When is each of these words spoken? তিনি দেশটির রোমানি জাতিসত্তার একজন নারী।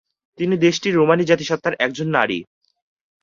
তিনি 0.39 0.55
দেশটির 0.57 0.93
রোমানি 0.95 1.23
জাতিসত্তার 1.25 1.73
একজন 1.85 2.07
নারী। 2.09 2.39